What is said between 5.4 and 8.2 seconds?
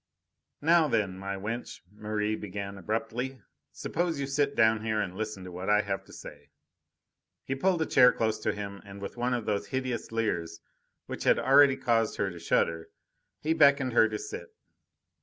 to what I have to say." He pulled a chair